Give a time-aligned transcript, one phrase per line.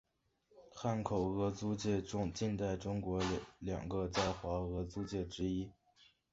[0.73, 2.01] 汉口俄租界
[2.33, 3.21] 近代中国
[3.59, 5.69] 两个在华俄租界之一。